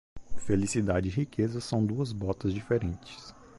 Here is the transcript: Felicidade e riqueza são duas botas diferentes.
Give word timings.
Felicidade 0.37 1.09
e 1.09 1.11
riqueza 1.11 1.61
são 1.61 1.85
duas 1.85 2.11
botas 2.11 2.55
diferentes. 2.55 3.35